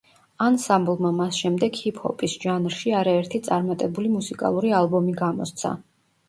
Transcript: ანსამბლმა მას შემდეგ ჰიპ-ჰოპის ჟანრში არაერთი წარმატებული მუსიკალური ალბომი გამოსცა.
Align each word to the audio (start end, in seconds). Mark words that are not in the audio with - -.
ანსამბლმა 0.43 1.09
მას 1.17 1.41
შემდეგ 1.41 1.77
ჰიპ-ჰოპის 1.81 2.33
ჟანრში 2.45 2.95
არაერთი 3.01 3.43
წარმატებული 3.49 4.13
მუსიკალური 4.15 4.75
ალბომი 4.81 5.15
გამოსცა. 5.23 5.77